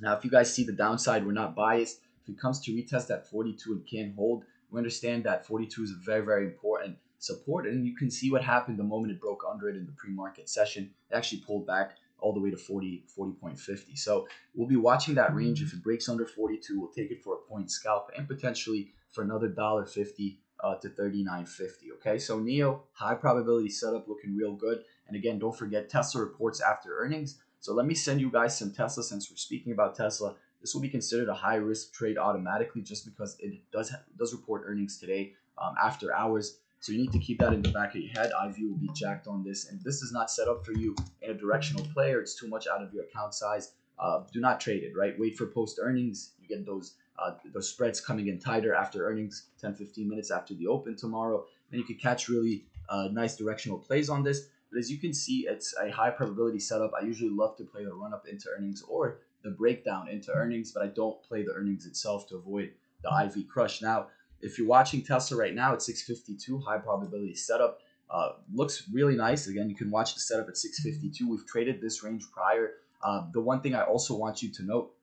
Now, 0.02 0.16
if 0.16 0.24
you 0.24 0.32
guys 0.32 0.54
see 0.54 0.64
the 0.64 0.72
downside, 0.72 1.26
we're 1.26 1.32
not 1.32 1.56
biased. 1.56 2.02
If 2.24 2.30
it 2.30 2.40
comes 2.40 2.60
to 2.62 2.72
retest 2.72 3.10
at 3.10 3.28
42 3.30 3.72
and 3.72 3.88
can't 3.88 4.16
hold, 4.16 4.44
we 4.72 4.78
understand 4.78 5.24
that 5.24 5.46
42 5.46 5.84
is 5.84 5.92
a 5.92 5.96
very, 6.06 6.26
very 6.26 6.46
important 6.46 6.98
support. 7.20 7.66
And 7.68 7.86
you 7.86 7.96
can 7.96 8.12
see 8.12 8.32
what 8.32 8.44
happened 8.44 8.78
the 8.78 8.84
moment 8.84 9.12
it 9.14 9.22
broke 9.22 9.44
under 9.50 9.70
it 9.70 9.76
in 9.76 9.86
the 9.86 9.94
pre-market 9.94 10.50
session. 10.50 10.92
It 11.10 11.16
actually 11.16 11.42
pulled 11.42 11.66
back 11.66 11.96
all 12.20 12.34
the 12.34 12.40
way 12.40 12.50
to 12.50 12.58
40, 12.58 13.06
40.50. 13.18 13.98
So 13.98 14.28
we'll 14.56 14.68
be 14.68 14.76
watching 14.76 15.16
that 15.16 15.36
range. 15.36 15.62
If 15.62 15.74
it 15.74 15.84
breaks 15.84 16.10
under 16.10 16.26
42, 16.26 16.80
we'll 16.80 16.90
take 16.90 17.12
it 17.12 17.24
for 17.24 17.36
a 17.36 17.50
point 17.50 17.72
scalp 17.72 18.12
and 18.18 18.28
potentially 18.28 18.92
for 19.12 19.24
another 19.24 19.48
dollar 19.48 19.86
fifty 19.86 20.40
uh, 20.64 20.76
to 20.76 20.90
39.50. 20.90 21.70
Okay, 21.96 22.18
so 22.20 22.40
NIO 22.40 22.82
high 22.94 23.16
probability 23.16 23.70
setup 23.70 24.08
looking 24.08 24.36
real 24.36 24.54
good. 24.54 24.84
And 25.08 25.16
again, 25.16 25.40
don't 25.40 25.58
forget 25.58 25.90
Tesla 25.90 26.22
reports 26.22 26.60
after 26.60 26.98
earnings. 26.98 27.40
So 27.60 27.74
let 27.74 27.86
me 27.86 27.96
send 27.96 28.22
you 28.22 28.32
guys 28.32 28.58
some 28.58 28.72
Tesla 28.72 29.04
since 29.04 29.30
we're 29.30 29.38
speaking 29.38 29.72
about 29.74 29.96
Tesla. 29.96 30.36
This 30.62 30.74
will 30.74 30.82
be 30.82 30.90
considered 30.90 31.30
a 31.30 31.34
high 31.34 31.56
risk 31.56 31.94
trade 31.94 32.18
automatically 32.18 32.82
just 32.82 33.06
because 33.06 33.38
it 33.40 33.60
does 33.72 33.94
does 34.18 34.34
report 34.34 34.64
earnings 34.66 34.98
today 34.98 35.34
um, 35.58 35.76
after 35.82 36.14
hours. 36.14 36.60
So 36.80 36.92
you 36.92 37.00
need 37.00 37.12
to 37.12 37.20
keep 37.20 37.40
that 37.40 37.54
in 37.54 37.62
the 37.62 37.72
back 37.72 37.96
of 37.96 38.02
your 38.02 38.12
head. 38.12 38.32
IV 38.48 38.58
will 38.60 38.78
be 38.78 38.90
jacked 38.94 39.28
on 39.28 39.44
this, 39.44 39.70
and 39.70 39.82
this 39.84 40.02
is 40.02 40.12
not 40.12 40.30
set 40.30 40.48
up 40.48 40.66
for 40.66 40.74
you 40.74 40.96
in 41.22 41.32
a 41.32 41.34
directional 41.34 41.86
player. 41.94 42.20
It's 42.22 42.36
too 42.36 42.48
much 42.48 42.68
out 42.68 42.84
of 42.84 42.94
your 42.94 43.04
account 43.04 43.34
size. 43.34 43.74
Uh, 44.00 44.22
do 44.32 44.40
not 44.40 44.60
trade 44.60 44.84
it. 44.84 44.94
Right, 44.96 45.18
wait 45.18 45.36
for 45.36 45.48
post 45.48 45.80
earnings. 45.82 46.34
You 46.40 46.48
get 46.48 46.66
those 46.66 46.94
uh, 47.20 47.32
those 47.54 47.70
spreads 47.70 48.00
coming 48.00 48.28
in 48.28 48.40
tighter 48.40 48.76
after 48.76 49.08
earnings, 49.08 49.48
10, 49.60 49.74
15 49.74 50.08
minutes 50.08 50.30
after 50.30 50.54
the 50.54 50.68
open 50.68 50.96
tomorrow. 50.96 51.46
Then 51.72 51.80
you 51.80 51.86
could 51.86 52.00
catch 52.00 52.30
really 52.30 52.66
uh, 52.90 53.10
nice 53.12 53.36
directional 53.36 53.80
plays 53.80 54.10
on 54.10 54.24
this. 54.24 54.48
But 54.72 54.80
as 54.80 54.92
you 54.92 54.98
can 54.98 55.14
see, 55.14 55.48
it's 55.48 55.74
a 55.82 55.90
high 55.90 56.10
probability 56.10 56.60
setup. 56.60 56.92
I 57.00 57.06
usually 57.06 57.30
love 57.30 57.56
to 57.58 57.64
play 57.64 57.86
the 57.86 57.94
run 57.94 58.14
up 58.14 58.28
into 58.28 58.50
earnings 58.50 58.84
or 58.88 59.20
the 59.44 59.52
breakdown 59.52 60.10
into 60.10 60.32
earnings, 60.34 60.72
but 60.72 60.84
I 60.84 60.88
don't 60.88 61.22
play 61.24 61.44
the 61.44 61.54
earnings 61.54 61.86
itself 61.86 62.28
to 62.30 62.36
avoid 62.36 62.72
the 63.04 63.10
IV 63.26 63.48
crush. 63.48 63.82
Now, 63.82 64.08
if 64.42 64.58
you're 64.58 64.68
watching 64.68 65.04
Tesla 65.04 65.38
right 65.38 65.54
now 65.54 65.74
at 65.74 65.82
652, 65.82 66.60
high 66.60 66.78
probability 66.78 67.36
setup. 67.36 67.80
Uh, 68.10 68.34
looks 68.54 68.84
really 68.92 69.16
nice. 69.16 69.48
Again, 69.48 69.70
you 69.70 69.76
can 69.76 69.92
watch 69.92 70.14
the 70.14 70.22
setup 70.22 70.48
at 70.48 70.58
652. 70.58 71.30
We've 71.30 71.46
traded 71.46 71.82
this 71.82 72.04
range 72.04 72.24
prior. 72.32 72.76
Uh, 73.04 73.26
the 73.34 73.42
one 73.42 73.62
thing 73.62 73.76
I 73.76 73.84
also 73.84 74.16
want 74.16 74.42
you 74.42 74.50
to 74.54 74.64
note 74.64 74.94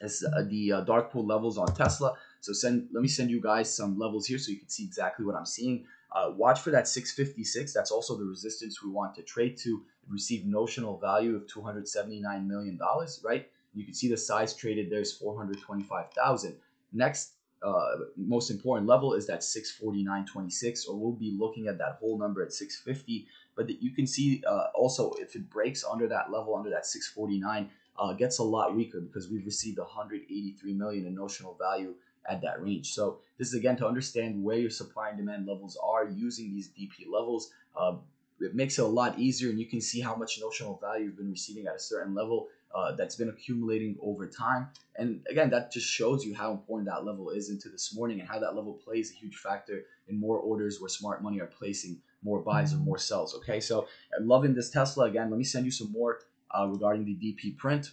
is 0.00 0.24
uh, 0.24 0.42
the 0.48 0.72
uh, 0.72 0.80
dark 0.82 1.10
pool 1.10 1.26
levels 1.26 1.58
on 1.58 1.66
Tesla. 1.74 2.14
So 2.40 2.52
send 2.52 2.88
let 2.92 3.02
me 3.02 3.08
send 3.08 3.30
you 3.30 3.40
guys 3.40 3.74
some 3.74 3.98
levels 3.98 4.26
here 4.26 4.38
so 4.38 4.52
you 4.52 4.58
can 4.58 4.68
see 4.68 4.84
exactly 4.84 5.24
what 5.24 5.34
I'm 5.34 5.46
seeing. 5.46 5.84
Uh, 6.14 6.30
watch 6.36 6.60
for 6.60 6.70
that 6.70 6.86
656. 6.86 7.72
That's 7.72 7.90
also 7.90 8.16
the 8.16 8.24
resistance 8.24 8.82
we 8.82 8.90
want 8.90 9.14
to 9.16 9.22
trade 9.22 9.56
to. 9.58 9.82
Receive 10.08 10.44
notional 10.46 10.98
value 10.98 11.34
of 11.34 11.46
279 11.46 12.46
million 12.46 12.76
dollars. 12.76 13.20
Right. 13.24 13.48
You 13.74 13.84
can 13.84 13.94
see 13.94 14.08
the 14.08 14.16
size 14.16 14.54
traded 14.54 14.90
there 14.90 15.00
is 15.00 15.12
425,000. 15.12 16.54
Next 16.92 17.32
uh, 17.64 17.96
most 18.16 18.50
important 18.50 18.86
level 18.86 19.14
is 19.14 19.26
that 19.26 19.40
649.26, 19.40 20.88
or 20.88 20.96
we'll 20.96 21.12
be 21.12 21.34
looking 21.38 21.66
at 21.66 21.78
that 21.78 21.96
whole 21.98 22.18
number 22.18 22.42
at 22.42 22.52
650. 22.52 23.26
But 23.56 23.70
you 23.82 23.90
can 23.90 24.06
see 24.06 24.42
uh, 24.46 24.66
also 24.74 25.12
if 25.18 25.34
it 25.34 25.48
breaks 25.48 25.84
under 25.84 26.06
that 26.08 26.30
level, 26.30 26.54
under 26.54 26.70
that 26.70 26.86
649, 26.86 27.70
uh, 27.98 28.12
gets 28.12 28.38
a 28.38 28.42
lot 28.42 28.76
weaker 28.76 29.00
because 29.00 29.30
we've 29.30 29.46
received 29.46 29.78
183 29.78 30.74
million 30.74 31.06
in 31.06 31.14
notional 31.14 31.56
value 31.58 31.94
at 32.28 32.40
that 32.42 32.62
range. 32.62 32.92
So 32.92 33.18
this 33.38 33.48
is 33.48 33.54
again 33.54 33.76
to 33.78 33.86
understand 33.86 34.42
where 34.42 34.58
your 34.58 34.70
supply 34.70 35.08
and 35.10 35.18
demand 35.18 35.46
levels 35.46 35.76
are 35.82 36.08
using 36.08 36.50
these 36.50 36.68
DP 36.68 37.10
levels. 37.10 37.50
Uh, 37.76 37.96
it 38.40 38.54
makes 38.54 38.78
it 38.78 38.82
a 38.82 38.86
lot 38.86 39.18
easier, 39.18 39.50
and 39.50 39.60
you 39.60 39.66
can 39.66 39.80
see 39.80 40.00
how 40.00 40.14
much 40.14 40.40
notional 40.40 40.78
value 40.78 41.06
you've 41.06 41.16
been 41.16 41.30
receiving 41.30 41.66
at 41.66 41.76
a 41.76 41.78
certain 41.78 42.14
level 42.14 42.48
uh, 42.74 42.92
that's 42.92 43.14
been 43.14 43.28
accumulating 43.28 43.96
over 44.02 44.26
time. 44.26 44.68
And 44.96 45.24
again, 45.30 45.50
that 45.50 45.72
just 45.72 45.86
shows 45.86 46.24
you 46.24 46.34
how 46.34 46.50
important 46.50 46.88
that 46.88 47.04
level 47.04 47.30
is 47.30 47.48
into 47.48 47.68
this 47.68 47.94
morning 47.94 48.20
and 48.20 48.28
how 48.28 48.40
that 48.40 48.56
level 48.56 48.72
plays 48.72 49.12
a 49.12 49.14
huge 49.14 49.36
factor 49.36 49.84
in 50.08 50.18
more 50.18 50.38
orders 50.38 50.80
where 50.80 50.88
smart 50.88 51.22
money 51.22 51.40
are 51.40 51.46
placing 51.46 52.00
more 52.24 52.40
buys 52.40 52.74
or 52.74 52.78
more 52.78 52.98
sells. 52.98 53.34
Okay, 53.36 53.60
so 53.60 53.86
I'm 54.18 54.26
loving 54.26 54.54
this 54.54 54.70
Tesla 54.70 55.04
again. 55.04 55.30
Let 55.30 55.38
me 55.38 55.44
send 55.44 55.64
you 55.64 55.70
some 55.70 55.92
more 55.92 56.20
uh, 56.50 56.66
regarding 56.66 57.04
the 57.04 57.14
DP 57.14 57.56
print. 57.56 57.92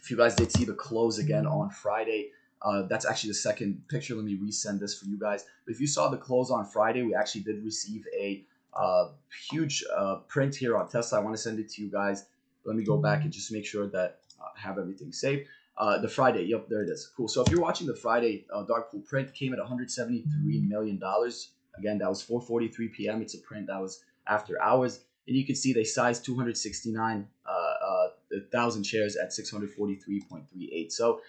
If 0.00 0.10
you 0.10 0.16
guys 0.16 0.34
did 0.34 0.50
see 0.50 0.64
the 0.64 0.72
close 0.72 1.18
again 1.18 1.46
on 1.46 1.70
Friday, 1.70 2.30
uh, 2.62 2.82
that's 2.82 3.06
actually 3.06 3.30
the 3.30 3.34
second 3.34 3.82
picture. 3.88 4.14
Let 4.14 4.24
me 4.24 4.36
resend 4.36 4.80
this 4.80 4.98
for 4.98 5.06
you 5.06 5.18
guys. 5.18 5.44
But 5.64 5.74
if 5.74 5.80
you 5.80 5.86
saw 5.86 6.08
the 6.08 6.16
close 6.16 6.50
on 6.50 6.66
Friday, 6.66 7.02
we 7.02 7.14
actually 7.14 7.42
did 7.42 7.64
receive 7.64 8.06
a 8.18 8.44
uh, 8.74 9.08
huge 9.50 9.84
uh, 9.96 10.16
print 10.28 10.54
here 10.54 10.76
on 10.76 10.88
Tesla. 10.88 11.20
I 11.20 11.22
want 11.22 11.34
to 11.36 11.42
send 11.42 11.58
it 11.58 11.70
to 11.70 11.82
you 11.82 11.90
guys. 11.90 12.26
Let 12.64 12.76
me 12.76 12.84
go 12.84 12.98
back 12.98 13.22
and 13.22 13.32
just 13.32 13.50
make 13.50 13.64
sure 13.66 13.88
that 13.88 14.18
I 14.40 14.60
have 14.60 14.78
everything 14.78 15.12
saved. 15.12 15.48
Uh, 15.78 15.98
the 15.98 16.08
Friday, 16.08 16.44
yep, 16.44 16.68
there 16.68 16.82
it 16.82 16.90
is. 16.90 17.10
Cool. 17.16 17.28
So 17.28 17.42
if 17.42 17.50
you're 17.50 17.62
watching 17.62 17.86
the 17.86 17.96
Friday 17.96 18.44
uh, 18.52 18.64
dark 18.64 18.90
pool 18.90 19.00
print, 19.00 19.32
came 19.32 19.54
at 19.54 19.58
173 19.58 20.60
million 20.60 20.98
dollars. 20.98 21.52
Again, 21.78 21.98
that 21.98 22.08
was 22.08 22.22
4:43 22.22 22.92
p.m. 22.92 23.22
It's 23.22 23.34
a 23.34 23.38
print 23.38 23.68
that 23.68 23.80
was 23.80 24.04
after 24.26 24.60
hours, 24.60 25.00
and 25.26 25.34
you 25.34 25.46
can 25.46 25.54
see 25.54 25.72
they 25.72 25.84
sized 25.84 26.24
269 26.26 27.26
uh, 27.46 27.50
uh, 27.50 28.08
thousand 28.52 28.84
shares 28.84 29.16
at 29.16 29.30
643.38. 29.30 30.92
So 30.92 31.20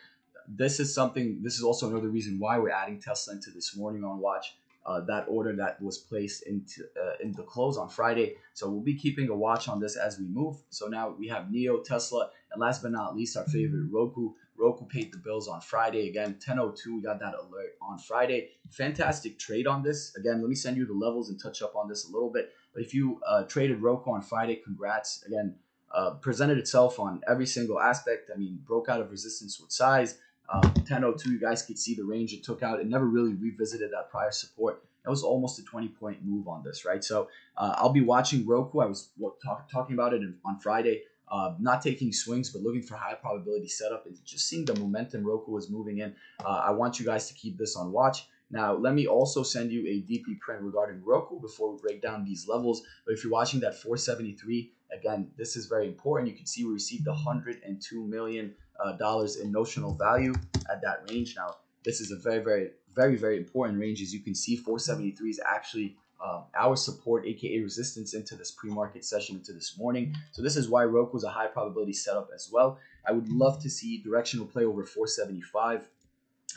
this 0.47 0.79
is 0.79 0.93
something. 0.93 1.39
This 1.41 1.55
is 1.55 1.63
also 1.63 1.89
another 1.89 2.09
reason 2.09 2.39
why 2.39 2.57
we're 2.57 2.71
adding 2.71 2.99
Tesla 2.99 3.33
into 3.33 3.51
this 3.51 3.75
morning 3.75 4.03
on 4.03 4.19
watch 4.19 4.55
uh, 4.85 5.01
that 5.01 5.25
order 5.27 5.55
that 5.55 5.81
was 5.81 5.97
placed 5.97 6.43
into 6.43 6.83
uh, 7.01 7.13
in 7.21 7.31
the 7.33 7.43
close 7.43 7.77
on 7.77 7.89
Friday. 7.89 8.35
So 8.53 8.69
we'll 8.69 8.81
be 8.81 8.95
keeping 8.95 9.29
a 9.29 9.35
watch 9.35 9.67
on 9.67 9.79
this 9.79 9.95
as 9.95 10.19
we 10.19 10.25
move. 10.25 10.57
So 10.69 10.87
now 10.87 11.15
we 11.17 11.27
have 11.27 11.45
NIO, 11.45 11.83
Tesla, 11.83 12.29
and 12.51 12.61
last 12.61 12.81
but 12.81 12.91
not 12.91 13.15
least, 13.15 13.37
our 13.37 13.45
favorite 13.45 13.89
Roku. 13.91 14.31
Roku 14.57 14.85
paid 14.85 15.11
the 15.11 15.17
bills 15.17 15.47
on 15.47 15.59
Friday 15.61 16.09
again, 16.09 16.37
10:02. 16.39 16.95
We 16.95 17.01
got 17.01 17.19
that 17.19 17.33
alert 17.33 17.77
on 17.81 17.97
Friday. 17.97 18.49
Fantastic 18.69 19.39
trade 19.39 19.65
on 19.65 19.81
this. 19.81 20.15
Again, 20.15 20.39
let 20.41 20.49
me 20.49 20.55
send 20.55 20.77
you 20.77 20.85
the 20.85 20.93
levels 20.93 21.29
and 21.29 21.41
touch 21.41 21.61
up 21.61 21.75
on 21.75 21.87
this 21.87 22.07
a 22.07 22.11
little 22.11 22.29
bit. 22.29 22.51
But 22.73 22.83
if 22.83 22.93
you 22.93 23.19
uh, 23.27 23.43
traded 23.43 23.81
Roku 23.81 24.11
on 24.11 24.21
Friday, 24.21 24.55
congrats. 24.57 25.23
Again, 25.25 25.55
uh, 25.93 26.11
presented 26.21 26.57
itself 26.57 26.99
on 26.99 27.21
every 27.27 27.45
single 27.45 27.79
aspect. 27.79 28.29
I 28.33 28.37
mean, 28.37 28.59
broke 28.63 28.87
out 28.87 29.01
of 29.01 29.11
resistance 29.11 29.59
with 29.59 29.71
size, 29.71 30.19
um, 30.51 30.61
1002, 30.61 31.31
you 31.31 31.39
guys 31.39 31.63
could 31.63 31.79
see 31.79 31.95
the 31.95 32.03
range 32.03 32.33
it 32.33 32.43
took 32.43 32.61
out. 32.61 32.79
It 32.79 32.87
never 32.87 33.05
really 33.05 33.33
revisited 33.33 33.91
that 33.91 34.09
prior 34.09 34.31
support. 34.31 34.83
It 35.05 35.09
was 35.09 35.23
almost 35.23 35.59
a 35.59 35.63
20 35.63 35.87
point 35.89 36.23
move 36.23 36.47
on 36.47 36.63
this, 36.63 36.85
right? 36.85 37.03
So 37.03 37.29
uh, 37.57 37.75
I'll 37.77 37.93
be 37.93 38.01
watching 38.01 38.45
Roku. 38.45 38.79
I 38.79 38.85
was 38.85 39.09
talk, 39.43 39.69
talking 39.71 39.95
about 39.95 40.13
it 40.13 40.21
on 40.45 40.59
Friday. 40.59 41.03
Uh, 41.31 41.55
not 41.59 41.81
taking 41.81 42.11
swings, 42.11 42.49
but 42.49 42.61
looking 42.61 42.81
for 42.81 42.95
high 42.95 43.13
probability 43.13 43.67
setup 43.69 44.05
just 44.25 44.49
seeing 44.49 44.65
the 44.65 44.75
momentum 44.75 45.25
Roku 45.25 45.55
is 45.55 45.69
moving 45.69 45.99
in. 45.99 46.13
Uh, 46.43 46.61
I 46.65 46.71
want 46.71 46.99
you 46.99 47.05
guys 47.05 47.29
to 47.29 47.33
keep 47.33 47.57
this 47.57 47.77
on 47.77 47.93
watch. 47.93 48.27
Now, 48.51 48.73
let 48.73 48.93
me 48.93 49.07
also 49.07 49.43
send 49.43 49.71
you 49.71 49.79
a 49.87 50.01
DP 50.11 50.39
print 50.41 50.61
regarding 50.61 51.01
Roku 51.05 51.39
before 51.39 51.71
we 51.71 51.79
break 51.81 52.01
down 52.01 52.25
these 52.25 52.49
levels. 52.49 52.83
But 53.05 53.13
if 53.13 53.23
you're 53.23 53.31
watching 53.31 53.61
that 53.61 53.81
473, 53.81 54.73
again, 54.91 55.29
this 55.37 55.55
is 55.55 55.65
very 55.65 55.87
important. 55.87 56.29
You 56.29 56.35
can 56.35 56.45
see 56.45 56.65
we 56.65 56.73
received 56.73 57.07
102 57.07 58.07
million 58.07 58.53
uh, 58.83 58.93
dollars 58.93 59.37
in 59.37 59.51
notional 59.51 59.93
value 59.93 60.33
at 60.69 60.81
that 60.81 61.09
range. 61.09 61.35
Now, 61.35 61.55
this 61.83 62.01
is 62.01 62.11
a 62.11 62.17
very, 62.17 62.43
very, 62.43 62.69
very, 62.93 63.15
very 63.15 63.37
important 63.37 63.79
range. 63.79 64.01
As 64.01 64.13
you 64.13 64.19
can 64.19 64.35
see, 64.35 64.55
473 64.55 65.29
is 65.29 65.41
actually 65.45 65.95
um, 66.23 66.43
our 66.55 66.75
support, 66.75 67.25
aka 67.25 67.59
resistance, 67.61 68.13
into 68.13 68.35
this 68.35 68.51
pre-market 68.51 69.03
session 69.03 69.37
into 69.37 69.53
this 69.53 69.77
morning. 69.77 70.15
So 70.31 70.41
this 70.41 70.55
is 70.55 70.69
why 70.69 70.83
Roku 70.83 71.17
is 71.17 71.23
a 71.23 71.29
high 71.29 71.47
probability 71.47 71.93
setup 71.93 72.29
as 72.33 72.49
well. 72.51 72.77
I 73.07 73.11
would 73.11 73.29
love 73.29 73.61
to 73.63 73.69
see 73.69 74.01
directional 74.03 74.45
play 74.45 74.63
over 74.63 74.85
475. 74.85 75.87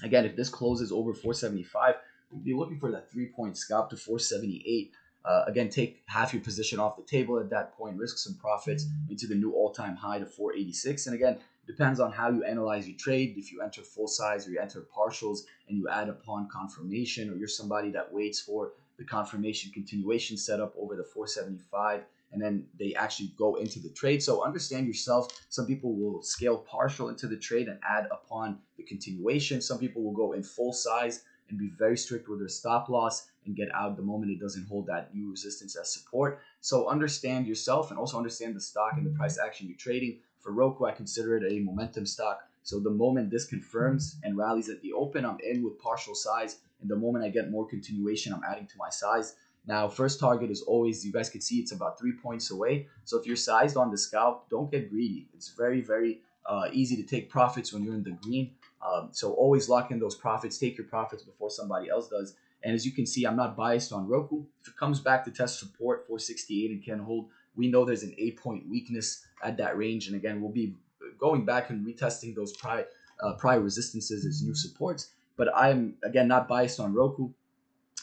Again, 0.03 0.27
if 0.27 0.37
this 0.37 0.51
closes 0.51 0.93
over 0.93 1.15
475, 1.15 1.95
we'll 2.31 2.43
be 2.43 2.53
looking 2.53 2.79
for 2.79 2.91
that 2.91 3.11
three-point 3.11 3.57
scalp 3.57 3.91
to 3.91 3.97
478. 3.97 4.93
Uh, 5.25 5.45
again, 5.47 5.71
take 5.71 6.03
half 6.07 6.33
your 6.33 6.43
position 6.43 6.79
off 6.79 6.97
the 6.97 7.03
table 7.03 7.39
at 7.39 7.49
that 7.51 7.77
point, 7.77 7.97
risk 7.97 8.19
some 8.19 8.35
profits 8.35 8.87
into 9.09 9.27
the 9.27 9.35
new 9.35 9.53
all-time 9.53 9.97
high 9.97 10.19
to 10.19 10.27
486. 10.27 11.07
And 11.07 11.15
again, 11.15 11.39
depends 11.67 11.99
on 11.99 12.13
how 12.13 12.31
you 12.31 12.45
analyze 12.45 12.87
your 12.87 12.97
trade. 12.99 13.35
If 13.39 13.51
you 13.51 13.63
enter 13.63 13.83
full 13.83 14.07
size 14.07 14.47
or 14.47 14.51
you 14.51 14.61
enter 14.61 14.85
partials 14.95 15.41
and 15.69 15.79
you 15.79 15.89
add 15.89 16.09
upon 16.09 16.49
confirmation, 16.49 17.31
or 17.31 17.37
you're 17.37 17.49
somebody 17.49 17.91
that 17.93 18.13
waits 18.13 18.41
for 18.41 18.73
the 18.99 19.05
confirmation 19.05 19.73
continuation 19.73 20.37
setup 20.37 20.75
over 20.79 20.95
the 20.95 21.05
475 21.05 22.05
and 22.35 22.43
then 22.43 22.67
they 22.79 22.95
actually 22.95 23.33
go 23.39 23.55
into 23.55 23.79
the 23.79 23.89
trade. 23.91 24.23
So 24.23 24.45
understand 24.45 24.87
yourself. 24.87 25.47
Some 25.49 25.67
people 25.67 25.95
will 25.95 26.21
scale 26.23 26.59
partial 26.59 27.09
into 27.09 27.29
the 27.29 27.37
trade 27.37 27.69
and 27.69 27.79
add 27.89 28.09
upon 28.11 28.59
the 28.77 28.83
continuation. 28.83 29.63
Some 29.63 29.79
people 29.79 30.03
will 30.03 30.13
go 30.13 30.33
in 30.33 30.43
full 30.43 30.73
size 30.73 31.23
and 31.55 31.71
be 31.71 31.75
very 31.79 31.97
strict 31.97 32.29
with 32.29 32.41
their 32.41 32.49
stop 32.49 32.89
loss 32.89 33.29
and 33.47 33.55
get 33.55 33.69
out 33.75 33.97
the 33.97 34.03
moment 34.03 34.33
it 34.33 34.41
doesn't 34.41 34.67
hold 34.67 34.87
that 34.87 35.15
new 35.15 35.31
resistance 35.31 35.77
as 35.77 35.93
support. 35.93 36.41
So 36.61 36.89
understand 36.89 37.47
yourself 37.47 37.91
and 37.91 37.99
also 37.99 38.17
understand 38.17 38.57
the 38.57 38.61
stock 38.61 38.93
and 38.97 39.07
the 39.07 39.11
price 39.11 39.39
action 39.39 39.69
you're 39.69 39.77
trading. 39.77 40.19
For 40.41 40.53
Roku, 40.53 40.85
I 40.85 40.93
consider 40.93 41.37
it 41.37 41.53
a 41.53 41.61
momentum 41.61 42.07
stock. 42.07 42.41
So 42.65 42.81
the 42.81 42.91
moment 42.91 43.31
this 43.31 43.47
confirms 43.47 44.17
and 44.25 44.37
rallies 44.37 44.69
at 44.69 44.81
the 44.83 44.93
open, 44.93 45.25
I'm 45.25 45.39
in 45.45 45.63
with 45.63 45.79
partial 45.79 46.15
size. 46.15 46.57
And 46.81 46.91
the 46.91 46.97
moment 46.97 47.25
I 47.25 47.29
get 47.29 47.51
more 47.51 47.67
continuation, 47.67 48.33
I'm 48.33 48.43
adding 48.51 48.67
to 48.67 48.77
my 48.79 48.91
size. 48.91 49.37
Now, 49.67 49.89
first 49.89 50.21
target 50.21 50.51
is 50.51 50.63
always, 50.63 51.07
you 51.07 51.13
guys 51.13 51.31
can 51.31 51.41
see 51.41 51.59
it's 51.61 51.73
about 51.73 51.99
three 51.99 52.13
points 52.13 52.51
away. 52.51 52.89
So 53.05 53.19
if 53.19 53.27
you're 53.27 53.37
sized 53.37 53.77
on 53.77 53.91
the 53.91 53.97
scalp, 53.97 54.51
don't 54.51 54.71
get 54.71 54.91
greedy. 54.91 55.29
It's 55.35 55.51
very, 55.51 55.81
very 55.81 56.21
uh, 56.47 56.69
easy 56.73 56.97
to 56.97 57.03
take 57.03 57.31
profits 57.31 57.73
when 57.73 57.85
you're 57.85 57.95
in 57.95 58.03
the 58.03 58.17
green. 58.23 58.53
Um, 58.85 59.09
so 59.13 59.33
always 59.33 59.69
lock 59.69 59.91
in 59.91 59.99
those 59.99 60.15
profits, 60.15 60.59
take 60.59 60.77
your 60.77 60.87
profits 60.87 61.23
before 61.23 61.51
somebody 61.51 61.89
else 61.89 62.09
does. 62.09 62.37
And 62.63 62.75
as 62.75 62.85
you 62.85 62.93
can 62.93 63.07
see, 63.07 63.25
I'm 63.27 63.37
not 63.37 63.57
biased 63.57 63.93
on 63.93 64.09
Roku. 64.09 64.45
If 64.63 64.69
it 64.69 64.77
comes 64.77 65.01
back 65.01 65.25
to 65.25 65.31
test 65.31 65.59
support 65.59 66.07
468 66.07 66.71
and 66.71 66.85
can 66.85 66.99
hold, 66.99 67.29
we 67.57 67.69
know 67.69 67.85
there's 67.85 68.03
an 68.03 68.15
eight 68.19 68.39
point 68.39 68.69
weakness 68.69 69.25
at 69.43 69.57
that 69.59 69.77
range. 69.77 70.07
And 70.07 70.17
again, 70.17 70.41
we'll 70.41 70.53
be 70.53 70.75
going 71.19 71.45
back 71.45 71.71
and 71.71 71.87
retesting 71.87 72.35
those 72.35 72.57
prior, 72.57 72.87
uh, 73.23 73.35
prior 73.35 73.61
resistances 73.61 74.25
as 74.25 74.43
new 74.43 74.55
supports. 74.55 75.11
But 75.37 75.49
I'm, 75.55 75.95
again, 76.03 76.29
not 76.29 76.49
biased 76.49 76.81
on 76.81 76.95
Roku. 76.95 77.31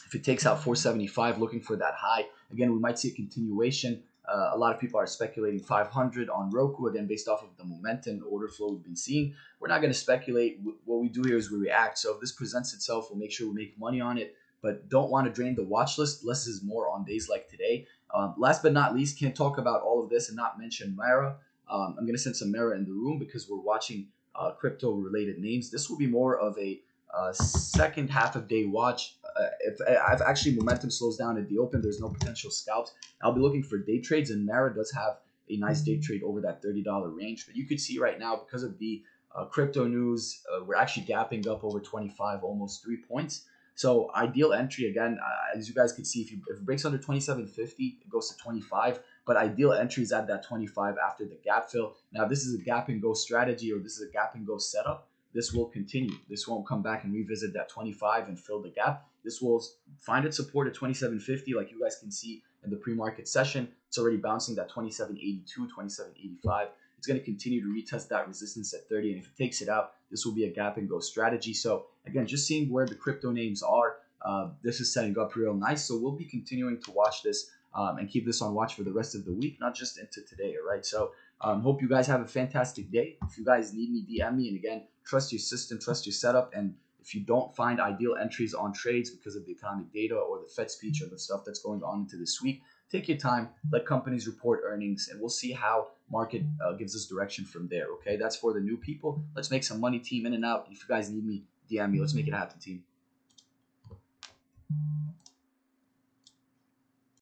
If 0.06 0.14
it 0.14 0.24
takes 0.24 0.46
out 0.46 0.62
475, 0.62 1.38
looking 1.38 1.60
for 1.60 1.76
that 1.76 1.94
high, 1.94 2.26
again, 2.50 2.72
we 2.72 2.78
might 2.78 2.98
see 2.98 3.08
a 3.08 3.14
continuation. 3.14 4.02
Uh, 4.28 4.50
a 4.52 4.56
lot 4.56 4.74
of 4.74 4.80
people 4.80 5.00
are 5.00 5.06
speculating 5.06 5.58
500 5.58 6.30
on 6.30 6.50
Roku 6.50 6.86
again 6.86 7.06
based 7.06 7.28
off 7.28 7.42
of 7.42 7.48
the 7.56 7.64
momentum, 7.64 8.24
order 8.28 8.48
flow 8.48 8.68
we've 8.68 8.82
been 8.82 8.96
seeing. 8.96 9.34
We're 9.58 9.68
not 9.68 9.80
going 9.80 9.92
to 9.92 9.98
speculate. 9.98 10.60
What 10.84 11.00
we 11.00 11.08
do 11.08 11.22
here 11.22 11.36
is 11.36 11.50
we 11.50 11.58
react. 11.58 11.98
So 11.98 12.14
if 12.14 12.20
this 12.20 12.32
presents 12.32 12.72
itself, 12.72 13.08
we'll 13.10 13.18
make 13.18 13.32
sure 13.32 13.48
we 13.48 13.54
make 13.54 13.78
money 13.78 14.00
on 14.00 14.18
it. 14.18 14.36
But 14.60 14.88
don't 14.88 15.10
want 15.10 15.26
to 15.26 15.32
drain 15.32 15.56
the 15.56 15.64
watch 15.64 15.98
list. 15.98 16.24
Less 16.24 16.46
is 16.46 16.62
more 16.62 16.88
on 16.88 17.04
days 17.04 17.28
like 17.28 17.48
today. 17.48 17.86
Um, 18.14 18.34
last 18.38 18.62
but 18.62 18.72
not 18.72 18.94
least, 18.94 19.18
can't 19.18 19.34
talk 19.34 19.58
about 19.58 19.82
all 19.82 20.02
of 20.02 20.08
this 20.08 20.28
and 20.28 20.36
not 20.36 20.58
mention 20.58 20.94
Mara. 20.94 21.36
Um, 21.68 21.96
I'm 21.98 22.04
going 22.04 22.14
to 22.14 22.22
send 22.22 22.36
some 22.36 22.52
Mara 22.52 22.76
in 22.76 22.84
the 22.84 22.92
room 22.92 23.18
because 23.18 23.48
we're 23.48 23.60
watching 23.60 24.06
uh, 24.36 24.52
crypto 24.52 24.92
related 24.92 25.38
names. 25.38 25.70
This 25.70 25.90
will 25.90 25.98
be 25.98 26.06
more 26.06 26.38
of 26.38 26.56
a 26.58 26.80
uh, 27.12 27.32
second 27.32 28.08
half 28.10 28.36
of 28.36 28.48
day 28.48 28.64
watch. 28.64 29.16
Uh, 29.38 29.46
if, 29.60 29.78
if 29.86 30.20
actually 30.22 30.54
momentum 30.56 30.90
slows 30.90 31.16
down 31.16 31.38
at 31.38 31.48
the 31.48 31.58
open, 31.58 31.80
there's 31.80 32.00
no 32.00 32.08
potential 32.08 32.50
scalps. 32.50 32.92
I'll 33.22 33.32
be 33.32 33.40
looking 33.40 33.62
for 33.62 33.78
day 33.78 34.00
trades, 34.00 34.30
and 34.30 34.46
Mara 34.46 34.74
does 34.74 34.90
have 34.92 35.18
a 35.50 35.56
nice 35.56 35.82
day 35.82 35.98
trade 35.98 36.22
over 36.22 36.40
that 36.42 36.62
$30 36.62 37.16
range. 37.16 37.46
But 37.46 37.56
you 37.56 37.66
could 37.66 37.80
see 37.80 37.98
right 37.98 38.18
now, 38.18 38.36
because 38.36 38.62
of 38.62 38.78
the 38.78 39.02
uh, 39.34 39.46
crypto 39.46 39.86
news, 39.86 40.42
uh, 40.52 40.64
we're 40.64 40.76
actually 40.76 41.06
gapping 41.06 41.46
up 41.46 41.64
over 41.64 41.80
25, 41.80 42.44
almost 42.44 42.82
three 42.84 42.98
points. 42.98 43.46
So 43.74 44.10
ideal 44.14 44.52
entry 44.52 44.90
again, 44.90 45.18
uh, 45.22 45.58
as 45.58 45.66
you 45.66 45.74
guys 45.74 45.92
can 45.92 46.04
see, 46.04 46.20
if, 46.20 46.30
you, 46.30 46.40
if 46.48 46.58
it 46.58 46.66
breaks 46.66 46.84
under 46.84 46.98
2750, 46.98 47.98
it 48.02 48.10
goes 48.10 48.28
to 48.30 48.36
25. 48.36 49.00
But 49.24 49.36
ideal 49.36 49.72
entry 49.72 50.02
is 50.02 50.12
at 50.12 50.26
that 50.28 50.44
25 50.44 50.96
after 50.98 51.24
the 51.24 51.38
gap 51.42 51.70
fill. 51.70 51.96
Now, 52.12 52.26
this 52.26 52.44
is 52.44 52.60
a 52.60 52.62
gap 52.62 52.88
and 52.88 53.00
go 53.00 53.14
strategy, 53.14 53.72
or 53.72 53.78
this 53.78 53.98
is 53.98 54.08
a 54.08 54.12
gap 54.12 54.34
and 54.34 54.46
go 54.46 54.58
setup 54.58 55.08
this 55.34 55.52
will 55.52 55.66
continue. 55.66 56.14
This 56.28 56.46
won't 56.46 56.66
come 56.66 56.82
back 56.82 57.04
and 57.04 57.12
revisit 57.12 57.52
that 57.54 57.68
25 57.68 58.28
and 58.28 58.38
fill 58.38 58.62
the 58.62 58.70
gap. 58.70 59.06
This 59.24 59.40
will 59.40 59.64
find 59.98 60.24
its 60.24 60.36
support 60.36 60.66
at 60.68 60.74
2750, 60.74 61.54
like 61.54 61.70
you 61.70 61.80
guys 61.80 61.96
can 61.96 62.10
see 62.10 62.42
in 62.64 62.70
the 62.70 62.76
pre-market 62.76 63.28
session. 63.28 63.68
It's 63.88 63.98
already 63.98 64.16
bouncing 64.16 64.54
that 64.56 64.68
2782, 64.68 65.66
2785. 65.66 66.68
It's 66.98 67.06
going 67.06 67.18
to 67.18 67.24
continue 67.24 67.60
to 67.60 67.66
retest 67.66 68.08
that 68.08 68.28
resistance 68.28 68.72
at 68.74 68.88
30, 68.88 69.12
and 69.12 69.20
if 69.20 69.26
it 69.26 69.36
takes 69.36 69.60
it 69.60 69.68
out, 69.68 69.94
this 70.10 70.24
will 70.24 70.34
be 70.34 70.44
a 70.44 70.52
gap 70.52 70.76
and 70.76 70.88
go 70.88 71.00
strategy. 71.00 71.52
So 71.54 71.86
again, 72.06 72.26
just 72.26 72.46
seeing 72.46 72.70
where 72.70 72.86
the 72.86 72.94
crypto 72.94 73.32
names 73.32 73.62
are, 73.62 73.96
uh, 74.24 74.50
this 74.62 74.80
is 74.80 74.92
setting 74.92 75.18
up 75.18 75.34
real 75.34 75.54
nice. 75.54 75.84
So 75.84 75.98
we'll 75.98 76.12
be 76.12 76.24
continuing 76.24 76.80
to 76.82 76.90
watch 76.92 77.22
this 77.22 77.50
um, 77.74 77.98
and 77.98 78.08
keep 78.08 78.26
this 78.26 78.42
on 78.42 78.54
watch 78.54 78.74
for 78.74 78.82
the 78.82 78.92
rest 78.92 79.14
of 79.14 79.24
the 79.24 79.32
week, 79.32 79.58
not 79.60 79.74
just 79.74 79.98
into 79.98 80.22
today. 80.22 80.54
All 80.60 80.68
right. 80.68 80.84
So 80.84 81.12
um, 81.40 81.62
hope 81.62 81.82
you 81.82 81.88
guys 81.88 82.06
have 82.06 82.20
a 82.20 82.26
fantastic 82.26 82.90
day. 82.90 83.16
If 83.28 83.38
you 83.38 83.44
guys 83.44 83.72
need 83.72 83.90
me, 83.90 84.06
DM 84.08 84.36
me. 84.36 84.48
And 84.48 84.56
again, 84.56 84.84
trust 85.04 85.32
your 85.32 85.38
system, 85.38 85.78
trust 85.80 86.06
your 86.06 86.12
setup. 86.12 86.52
And 86.54 86.74
if 87.00 87.14
you 87.14 87.20
don't 87.22 87.54
find 87.56 87.80
ideal 87.80 88.16
entries 88.20 88.54
on 88.54 88.72
trades 88.72 89.10
because 89.10 89.34
of 89.34 89.44
the 89.44 89.52
economic 89.52 89.92
data 89.92 90.14
or 90.14 90.38
the 90.40 90.48
Fed 90.48 90.70
speech 90.70 91.02
or 91.02 91.06
the 91.06 91.18
stuff 91.18 91.42
that's 91.44 91.60
going 91.60 91.82
on 91.82 92.02
into 92.02 92.16
this 92.16 92.40
week, 92.40 92.62
take 92.90 93.08
your 93.08 93.18
time, 93.18 93.48
let 93.72 93.86
companies 93.86 94.26
report 94.26 94.60
earnings, 94.64 95.08
and 95.10 95.20
we'll 95.20 95.30
see 95.30 95.50
how 95.50 95.88
market 96.10 96.42
uh, 96.64 96.72
gives 96.72 96.94
us 96.94 97.06
direction 97.06 97.44
from 97.44 97.66
there. 97.68 97.86
Okay, 97.94 98.16
that's 98.16 98.36
for 98.36 98.52
the 98.52 98.60
new 98.60 98.76
people. 98.76 99.24
Let's 99.34 99.50
make 99.50 99.64
some 99.64 99.80
money, 99.80 99.98
team, 99.98 100.26
in 100.26 100.34
and 100.34 100.44
out. 100.44 100.68
If 100.70 100.78
you 100.80 100.88
guys 100.88 101.10
need 101.10 101.26
me, 101.26 101.44
DM 101.70 101.90
me. 101.90 102.00
Let's 102.00 102.14
make 102.14 102.28
it 102.28 102.34
happen, 102.34 102.60
team. 102.60 102.84